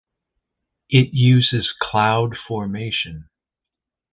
[0.95, 3.29] It uses CloudFormation